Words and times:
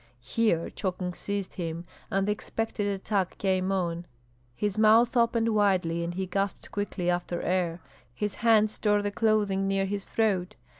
Here 0.23 0.71
choking 0.71 1.13
seized 1.13 1.53
him, 1.57 1.85
and 2.09 2.27
the 2.27 2.31
expected 2.31 2.87
attack 2.87 3.37
came 3.37 3.71
on. 3.71 4.07
His 4.55 4.75
mouth 4.75 5.15
opened 5.15 5.49
widely, 5.49 6.03
and 6.03 6.15
he 6.15 6.25
gasped 6.25 6.71
quickly 6.71 7.07
after 7.07 7.39
air; 7.43 7.81
his 8.11 8.33
hands 8.41 8.79
tore 8.79 9.03
the 9.03 9.11
clothing 9.11 9.67
near 9.67 9.85
his 9.85 10.07
throat. 10.07 10.55